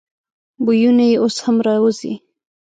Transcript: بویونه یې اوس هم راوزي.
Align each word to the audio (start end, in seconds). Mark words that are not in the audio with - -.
بویونه 0.65 1.03
یې 1.09 1.15
اوس 1.23 1.35
هم 1.45 1.57
راوزي. 1.67 2.13